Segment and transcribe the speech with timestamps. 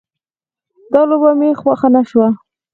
[0.93, 2.27] دا لوبډله مې خوښه نه شوه